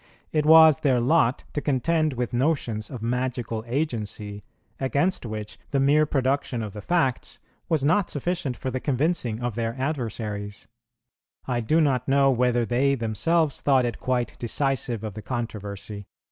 It 0.31 0.47
was 0.47 0.79
their 0.79 0.99
lot 0.99 1.43
to 1.53 1.61
contend 1.61 2.13
with 2.13 2.33
notions 2.33 2.89
of 2.89 3.03
magical 3.03 3.63
agency, 3.67 4.43
against 4.79 5.27
which 5.27 5.59
the 5.69 5.79
mere 5.79 6.07
production 6.07 6.63
of 6.63 6.73
the 6.73 6.81
facts 6.81 7.37
was 7.69 7.83
not 7.83 8.09
sufficient 8.09 8.57
for 8.57 8.71
the 8.71 8.79
convincing 8.79 9.41
of 9.41 9.53
their 9.53 9.79
adversaries; 9.79 10.65
I 11.45 11.59
do 11.59 11.79
not 11.79 12.07
know 12.07 12.31
whether 12.31 12.65
they 12.65 12.95
themselves 12.95 13.61
thought 13.61 13.85
it 13.85 13.99
quite 13.99 14.39
decisive 14.39 15.03
of 15.03 15.13
the 15.13 15.21
controversy. 15.21 16.07